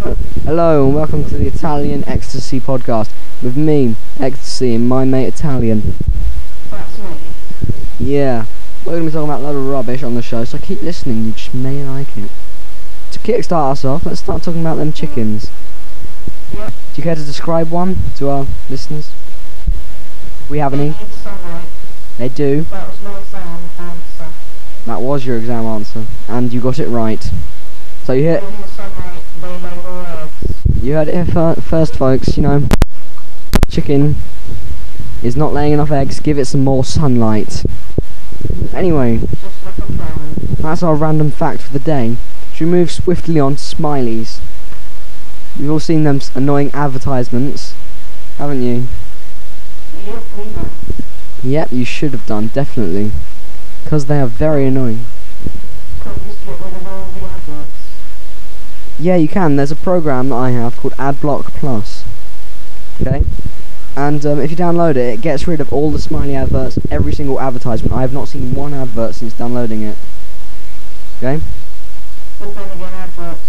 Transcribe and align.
Hello 0.00 0.86
and 0.86 0.94
welcome 0.94 1.26
to 1.26 1.36
the 1.36 1.46
Italian 1.46 2.04
Extacy 2.04 2.58
podcast 2.58 3.10
with 3.42 3.54
me, 3.54 3.96
Extacy, 4.18 4.74
and 4.74 4.88
my 4.88 5.04
mate 5.04 5.26
Italian. 5.26 5.94
That's 6.70 6.98
me. 6.98 7.18
Yeah, 7.98 8.46
we're 8.86 8.92
going 8.92 9.02
to 9.02 9.10
be 9.10 9.12
talking 9.12 9.28
about 9.28 9.40
a 9.40 9.44
lot 9.44 9.54
of 9.54 9.66
rubbish 9.66 10.02
on 10.02 10.14
the 10.14 10.22
show, 10.22 10.44
so 10.44 10.56
keep 10.56 10.80
listening, 10.80 11.26
you 11.26 11.32
just 11.32 11.52
may 11.52 11.84
like 11.84 12.16
it. 12.16 12.30
To 13.12 13.18
kickstart 13.18 13.72
us 13.72 13.84
off, 13.84 14.06
let's 14.06 14.20
start 14.20 14.42
talking 14.42 14.62
about 14.62 14.76
them 14.76 14.94
chickens. 14.94 15.50
Yep. 16.54 16.68
Do 16.68 16.74
you 16.96 17.02
care 17.02 17.14
to 17.14 17.22
describe 17.22 17.70
one 17.70 17.98
to 18.16 18.30
our 18.30 18.46
listeners? 18.70 19.12
We 20.48 20.58
have 20.58 20.72
any? 20.72 20.94
They 22.16 22.30
do. 22.30 22.62
That 22.62 22.88
was 22.88 23.02
my 23.02 23.18
exam 23.18 23.60
answer. 23.78 24.32
That 24.86 25.02
was 25.02 25.26
your 25.26 25.36
exam 25.36 25.66
answer, 25.66 26.06
and 26.26 26.50
you 26.54 26.62
got 26.62 26.78
it 26.78 26.88
right. 26.88 27.30
So 28.04 28.14
you 28.14 28.22
hear, 28.22 28.40
Give 28.40 28.50
them 28.50 28.68
sunlight, 28.70 29.22
they 29.40 29.48
lay 29.48 29.82
more 29.82 30.06
eggs. 30.06 30.79
You 30.90 30.96
heard 30.96 31.06
it 31.06 31.62
first, 31.62 31.94
folks. 31.94 32.36
You 32.36 32.42
know, 32.42 32.62
chicken 33.68 34.16
is 35.22 35.36
not 35.36 35.52
laying 35.52 35.72
enough 35.72 35.92
eggs. 35.92 36.18
Give 36.18 36.36
it 36.36 36.46
some 36.46 36.64
more 36.64 36.84
sunlight. 36.84 37.64
Anyway, 38.74 39.18
Just 39.18 39.64
like 39.64 39.78
a 39.78 39.82
plan. 39.82 40.56
that's 40.58 40.82
our 40.82 40.96
random 40.96 41.30
fact 41.30 41.62
for 41.62 41.72
the 41.72 41.78
day. 41.78 42.16
Should 42.52 42.64
we 42.66 42.72
move 42.72 42.90
swiftly 42.90 43.38
on 43.38 43.54
to 43.54 43.60
smileys? 43.60 44.40
You've 45.56 45.70
all 45.70 45.78
seen 45.80 46.02
them 46.02 46.16
s- 46.16 46.32
annoying 46.34 46.72
advertisements, 46.74 47.74
haven't 48.38 48.62
you? 48.62 48.88
Yep. 50.06 50.22
Yep, 51.44 51.72
you 51.72 51.84
should 51.84 52.10
have 52.12 52.26
done, 52.26 52.48
definitely. 52.48 53.12
Because 53.84 54.06
they 54.06 54.18
are 54.20 54.26
very 54.26 54.66
annoying. 54.66 55.04
Yeah, 59.00 59.16
you 59.16 59.28
can. 59.28 59.56
There's 59.56 59.72
a 59.72 59.76
program 59.76 60.28
that 60.28 60.34
I 60.34 60.50
have 60.50 60.76
called 60.76 60.92
AdBlock 60.94 61.54
Plus. 61.54 62.04
Okay? 63.00 63.24
And 63.96 64.26
um, 64.26 64.40
if 64.40 64.50
you 64.50 64.58
download 64.58 64.90
it, 64.90 64.98
it 64.98 65.20
gets 65.22 65.48
rid 65.48 65.58
of 65.58 65.72
all 65.72 65.90
the 65.90 65.98
smiley 65.98 66.36
adverts, 66.36 66.78
every 66.90 67.14
single 67.14 67.40
advertisement. 67.40 67.94
I 67.94 68.02
have 68.02 68.12
not 68.12 68.28
seen 68.28 68.54
one 68.54 68.74
advert 68.74 69.14
since 69.14 69.32
downloading 69.32 69.80
it. 69.82 69.96
Okay? 71.16 71.42
But 72.38 72.54
then 72.54 72.70
again, 72.72 72.92
adverts 72.92 73.40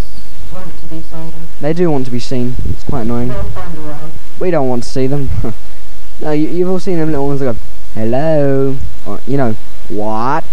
want 0.53 0.71
to 0.79 0.87
be 0.87 1.01
seen. 1.01 1.33
They 1.59 1.73
do 1.73 1.91
want 1.91 2.05
to 2.05 2.11
be 2.11 2.19
seen. 2.19 2.55
It's 2.69 2.85
quite 2.85 3.01
annoying. 3.01 3.27
They'll 3.27 3.43
find 3.43 3.77
a 3.77 3.81
way. 3.81 4.11
We 4.39 4.51
don't 4.51 4.69
want 4.69 4.83
to 4.83 4.89
see 4.89 5.07
them. 5.07 5.29
no, 6.21 6.31
you, 6.31 6.47
you've 6.47 6.69
all 6.69 6.79
seen 6.79 6.97
them 6.97 7.11
little 7.11 7.27
ones 7.27 7.41
that 7.41 7.53
go, 7.53 7.59
hello. 7.93 8.77
Or, 9.05 9.19
you 9.27 9.35
know, 9.35 9.57
what? 9.89 10.45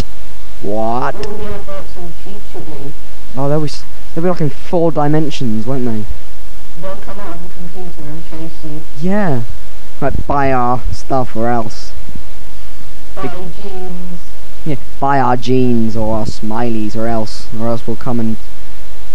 What? 0.63 1.13
The 1.13 2.13
future 2.25 2.93
Oh, 3.37 3.49
they'll 3.49 3.61
be, 3.61 3.71
they'll 4.15 4.25
be 4.25 4.31
like 4.31 4.41
in 4.41 4.51
four 4.51 4.93
dimensions, 4.93 5.67
won't 5.67 5.85
they? 5.85 6.05
they'll 6.81 6.97
come 6.97 7.19
out 7.21 7.37
of 7.37 7.43
the 7.43 7.55
computer 7.55 8.09
and 8.09 8.25
chase 8.25 8.65
you. 8.65 8.81
Yeah. 9.01 9.43
Like, 10.01 10.27
buy 10.27 10.53
our 10.53 10.81
stuff 10.93 11.35
or 11.35 11.49
else. 11.49 11.93
Buy 13.17 13.29
jeans. 13.63 14.21
Yeah, 14.65 14.77
buy 15.01 15.19
our 15.19 15.37
jeans 15.37 15.97
or 15.97 16.19
our 16.19 16.27
smileys 16.27 16.95
or 16.95 17.07
else, 17.07 17.53
or 17.59 17.69
else 17.69 17.87
we'll 17.87 17.97
come 17.97 18.21
and 18.21 18.37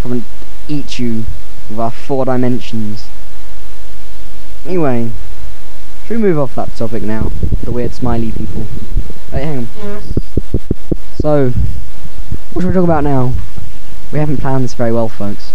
come 0.02 0.12
and 0.12 0.24
eat 0.68 0.98
you 0.98 1.24
with 1.70 1.78
our 1.78 1.90
four 1.90 2.24
dimensions. 2.24 3.06
Anyway, 4.66 5.10
should 6.06 6.16
we 6.16 6.22
move 6.22 6.38
off 6.38 6.54
that 6.56 6.74
topic 6.76 7.02
now? 7.02 7.30
The 7.62 7.70
weird 7.70 7.92
smiley 7.92 8.32
people. 8.32 8.66
Wait, 9.32 9.44
hang 9.44 9.58
on. 9.58 9.68
Yes. 9.78 10.18
So, 11.20 11.50
what 12.52 12.62
should 12.62 12.68
we 12.68 12.74
talk 12.74 12.84
about 12.84 13.04
now? 13.04 13.32
We 14.14 14.20
haven't 14.20 14.36
planned 14.36 14.62
this 14.62 14.74
very 14.74 14.92
well, 14.92 15.08
folks. 15.08 15.50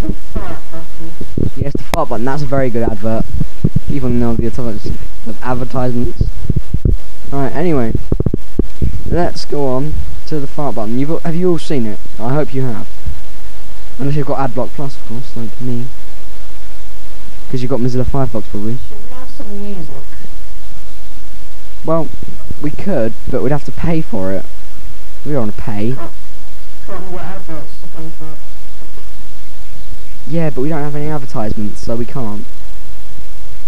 The 0.00 0.12
fart 0.12 0.60
button. 0.70 1.10
Yes, 1.56 1.72
the 1.72 1.82
fart 1.82 2.08
button. 2.10 2.24
That's 2.24 2.42
a 2.42 2.46
very 2.46 2.70
good 2.70 2.84
advert. 2.84 3.24
Even 3.90 4.20
know 4.20 4.34
the 4.34 4.52
topics 4.52 4.86
of 4.86 5.36
advertisements. 5.42 6.22
Alright, 7.32 7.56
anyway, 7.56 7.92
let's 9.04 9.44
go 9.44 9.66
on 9.66 9.94
to 10.28 10.38
the 10.38 10.46
fart 10.46 10.76
button. 10.76 10.96
You've 11.00 11.20
have 11.22 11.34
you 11.34 11.50
all 11.50 11.58
seen 11.58 11.86
it? 11.86 11.98
I 12.20 12.34
hope 12.34 12.54
you 12.54 12.62
have. 12.62 12.88
Unless 13.98 14.14
you've 14.14 14.28
got 14.28 14.48
AdBlock 14.48 14.68
Plus, 14.68 14.94
of 14.94 15.08
course, 15.08 15.36
like 15.36 15.60
me. 15.60 15.86
Because 17.46 17.62
you've 17.62 17.70
got 17.70 17.80
Mozilla 17.80 18.04
Firefox, 18.04 18.44
probably. 18.44 18.78
Should 18.88 19.08
we 19.08 19.14
have 19.16 19.28
some 19.28 19.60
music? 19.60 20.04
Well, 21.84 22.06
we 22.62 22.70
could, 22.70 23.12
but 23.28 23.42
we'd 23.42 23.50
have 23.50 23.64
to 23.64 23.72
pay 23.72 24.00
for 24.00 24.30
it. 24.30 24.44
We 25.26 25.32
don't 25.32 25.48
want 25.48 25.56
to 25.56 25.62
pay. 25.62 25.96
It? 26.92 28.38
Yeah, 30.26 30.50
but 30.50 30.60
we 30.60 30.68
don't 30.68 30.82
have 30.82 30.94
any 30.96 31.08
advertisements, 31.08 31.80
so 31.80 31.96
we 31.96 32.04
can't. 32.04 32.44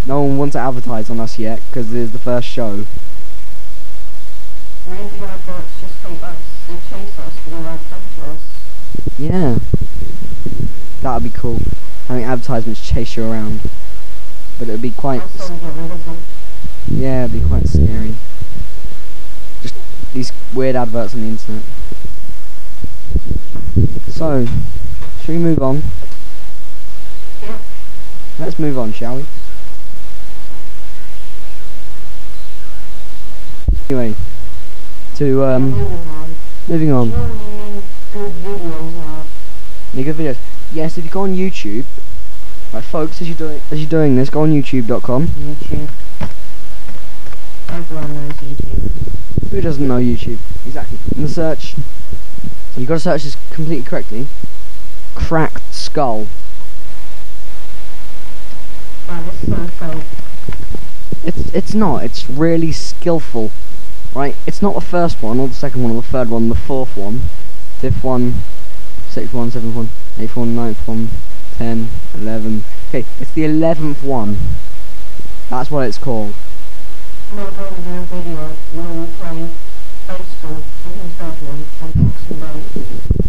No 0.05 0.21
one 0.21 0.37
wants 0.37 0.53
to 0.53 0.59
advertise 0.59 1.09
on 1.09 1.19
us 1.19 1.39
yet, 1.39 1.61
because 1.67 1.93
it 1.93 1.99
is 1.99 2.11
the 2.11 2.19
first 2.19 2.47
show. 2.47 2.85
Maybe 4.89 5.23
adverts 5.23 5.81
just 5.81 5.95
hate 6.03 6.21
us. 6.23 6.37
They 6.67 6.75
chase 6.75 7.19
us, 7.19 7.33
but 7.43 7.51
they 7.51 7.63
won't 7.63 7.81
come 7.89 8.01
us. 8.29 8.41
Yeah. 9.17 9.59
That 11.01 11.13
would 11.15 11.23
be 11.23 11.37
cool. 11.37 11.59
Having 12.07 12.23
advertisements 12.25 12.85
chase 12.85 13.15
you 13.15 13.23
around. 13.23 13.61
But 14.59 14.67
it 14.67 14.71
would 14.71 14.81
be 14.81 14.91
quite... 14.91 15.21
Yeah, 16.89 17.25
it'd 17.25 17.41
be 17.41 17.47
quite 17.47 17.67
scary. 17.67 18.15
Just 19.61 19.75
these 20.13 20.31
weird 20.53 20.75
adverts 20.75 21.13
on 21.13 21.21
the 21.21 21.27
internet. 21.27 21.63
So, 24.09 24.45
should 25.21 25.29
we 25.29 25.37
move 25.37 25.61
on? 25.61 25.83
Yep. 27.41 27.61
Let's 28.39 28.59
move 28.59 28.77
on, 28.77 28.93
shall 28.93 29.17
we? 29.17 29.25
Anyway, 33.89 34.15
to 35.15 35.43
um, 35.43 35.71
Moving 36.65 36.91
on. 36.93 37.09
Do 37.09 37.15
you 37.17 37.23
any 38.13 38.23
good 38.23 38.55
videos? 38.55 39.25
Any 39.93 40.03
good 40.03 40.15
videos? 40.15 40.37
Yes, 40.71 40.97
if 40.97 41.03
you 41.03 41.11
go 41.11 41.21
on 41.21 41.35
YouTube, 41.35 41.83
right, 42.71 42.83
folks, 42.83 43.21
as 43.21 43.27
you're 43.27 43.37
doing 43.37 43.61
as 43.69 43.79
you're 43.81 43.89
doing 43.89 44.15
this, 44.15 44.29
go 44.29 44.43
on 44.43 44.51
YouTube.com. 44.51 45.27
YouTube. 45.27 45.89
Everyone 47.67 48.13
knows 48.13 48.31
YouTube. 48.33 49.49
Who 49.51 49.59
doesn't 49.61 49.85
know 49.85 49.99
YouTube? 49.99 50.37
Exactly. 50.65 50.99
In 51.17 51.23
the 51.23 51.29
search, 51.29 51.75
you 52.77 52.85
got 52.85 52.95
to 52.95 52.99
search 52.99 53.23
this 53.23 53.37
completely 53.51 53.85
correctly. 53.85 54.27
Cracked 55.15 55.73
skull. 55.73 56.27
That 59.07 59.31
is 59.31 59.47
so 59.47 59.67
fake. 59.67 60.03
It's 61.23 61.53
it's 61.53 61.73
not. 61.73 62.03
It's 62.03 62.29
really 62.29 62.71
skillful, 62.71 63.51
right? 64.15 64.35
It's 64.47 64.61
not 64.61 64.73
the 64.73 64.81
first 64.81 65.21
one, 65.21 65.39
or 65.39 65.47
the 65.47 65.53
second 65.53 65.83
one, 65.83 65.91
or 65.91 66.01
the 66.01 66.07
third 66.07 66.29
one, 66.29 66.49
the 66.49 66.55
fourth 66.55 66.97
one, 66.97 67.21
fifth 67.79 68.03
one, 68.03 68.35
sixth 69.07 69.33
one, 69.33 69.51
seventh 69.51 69.75
one, 69.75 69.89
eighth 70.17 70.35
one, 70.35 70.55
ninth 70.55 70.87
one, 70.87 71.09
ten, 71.57 71.89
eleven. 72.15 72.63
Okay, 72.89 73.05
it's 73.19 73.31
the 73.31 73.45
eleventh 73.45 74.03
one. 74.03 74.37
That's 75.49 75.69
what 75.69 75.87
it's 75.87 75.97
called. 75.97 76.33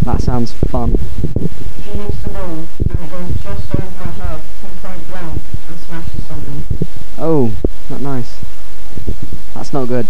That 0.04 0.20
sounds 0.20 0.52
fun. 0.52 0.98
He 1.84 1.90
hits 1.98 2.22
the 2.22 2.28
ball 2.30 2.44
and 2.50 2.66
it 2.90 3.10
goes 3.10 3.42
just 3.42 3.74
over 3.74 4.04
head, 4.04 4.40
point 4.60 4.82
point 4.82 5.08
blank, 5.08 5.40
and 5.68 5.78
smashes 5.80 6.24
something. 6.24 6.64
Oh, 7.18 7.52
not 7.90 8.00
nice. 8.00 8.38
That's 9.54 9.72
not 9.72 9.88
good. 9.88 10.06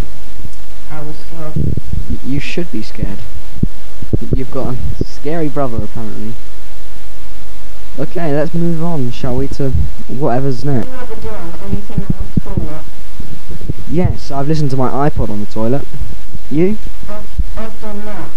I 0.91 1.03
was 1.03 1.16
scared. 1.16 1.55
Y- 2.10 2.19
you 2.27 2.41
should 2.41 2.71
be 2.72 2.82
scared. 2.82 3.19
You've 4.34 4.50
got 4.50 4.75
a 5.00 5.05
scary 5.05 5.49
brother, 5.49 5.82
apparently. 5.84 6.34
Okay, 7.99 8.35
let's 8.35 8.55
move 8.55 8.82
on, 8.82 9.11
shall 9.12 9.37
we, 9.37 9.47
to 9.49 9.70
whatever's 10.08 10.64
next. 10.64 10.88
Yes, 13.90 14.31
I've 14.32 14.49
listened 14.49 14.70
to 14.70 14.76
my 14.76 15.08
iPod 15.08 15.31
on 15.31 15.40
the 15.40 15.47
toilet. 15.47 15.87
You? 16.50 16.79
I've, 17.08 17.26
I've 17.56 17.81
done 17.81 18.05
that, 18.05 18.29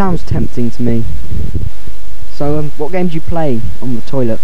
sounds 0.00 0.22
tempting 0.22 0.70
to 0.70 0.82
me. 0.82 1.04
So, 2.32 2.58
um, 2.58 2.70
what 2.78 2.90
game 2.90 3.08
do 3.08 3.14
you 3.14 3.20
play 3.20 3.60
on 3.82 3.96
the 3.96 4.00
toilet? 4.00 4.40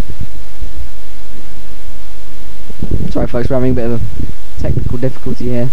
Sorry, 3.09 3.27
folks, 3.27 3.49
we're 3.49 3.55
having 3.57 3.71
a 3.71 3.75
bit 3.75 3.91
of 3.91 4.03
a 4.03 4.61
technical 4.61 4.99
difficulty 4.99 5.47
here. 5.47 5.71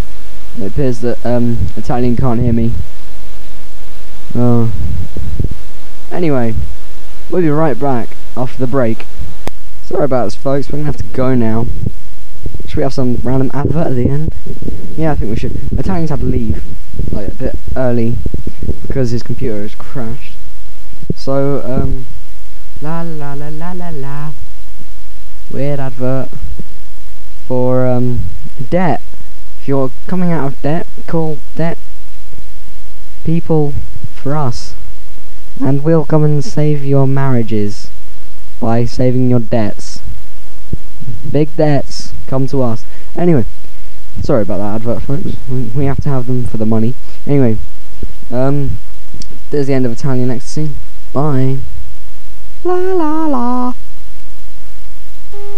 It 0.57 0.67
appears 0.67 1.01
that 1.01 1.25
um, 1.25 1.57
Italian 1.75 2.15
can't 2.15 2.39
hear 2.39 2.53
me. 2.53 2.71
Oh. 4.33 4.71
Anyway, 6.13 6.55
we'll 7.29 7.41
be 7.41 7.49
right 7.49 7.77
back 7.77 8.15
after 8.37 8.59
the 8.59 8.67
break. 8.67 9.05
Sorry 9.83 10.05
about 10.05 10.23
this, 10.23 10.35
folks. 10.35 10.69
We're 10.71 10.77
gonna 10.77 10.93
have 10.93 10.95
to 10.95 11.13
go 11.13 11.35
now. 11.35 11.67
Should 12.69 12.77
we 12.77 12.83
have 12.83 12.93
some 12.93 13.15
random 13.21 13.51
advert 13.53 13.87
at 13.87 13.95
the 13.95 14.07
end? 14.07 14.33
Yeah, 14.95 15.11
I 15.11 15.15
think 15.15 15.31
we 15.31 15.35
should. 15.35 15.59
Italian's 15.77 16.09
had 16.09 16.21
to 16.21 16.25
leave 16.25 16.63
like 17.11 17.27
a 17.27 17.35
bit 17.35 17.55
early 17.75 18.15
because 18.87 19.11
his 19.11 19.23
computer 19.23 19.61
has 19.61 19.75
crashed. 19.75 20.33
So, 21.15 21.61
um, 21.63 22.05
la 22.81 23.01
la 23.01 23.33
la 23.33 23.47
la 23.49 23.71
la 23.71 23.89
la. 23.89 24.33
Weird 25.51 25.79
advert 25.79 26.29
for 27.47 27.85
um 27.87 28.21
debt. 28.69 29.01
If 29.59 29.67
you're 29.67 29.91
coming 30.07 30.31
out 30.31 30.47
of 30.47 30.61
debt, 30.61 30.87
call 31.07 31.37
debt 31.55 31.77
people 33.23 33.73
for 34.13 34.35
us, 34.35 34.75
and 35.61 35.83
we'll 35.83 36.05
come 36.05 36.23
and 36.23 36.43
save 36.43 36.83
your 36.83 37.07
marriages 37.07 37.89
by 38.59 38.85
saving 38.85 39.29
your 39.29 39.39
debts. 39.39 40.01
Big 41.31 41.55
debts 41.55 42.13
come 42.27 42.47
to 42.47 42.61
us. 42.61 42.85
Anyway, 43.15 43.45
sorry 44.21 44.43
about 44.43 44.57
that 44.57 44.75
advert, 44.75 45.03
folks. 45.03 45.35
We, 45.49 45.63
we 45.75 45.85
have 45.85 46.01
to 46.03 46.09
have 46.09 46.27
them 46.27 46.45
for 46.45 46.57
the 46.57 46.65
money. 46.65 46.93
Anyway, 47.25 47.57
um, 48.31 48.77
there's 49.49 49.67
the 49.67 49.73
end 49.73 49.85
of 49.85 49.91
Italian 49.91 50.29
Extacy. 50.29 50.73
Bye. 51.11 51.57
La 52.63 52.75
la 52.75 53.25
la. 53.27 53.73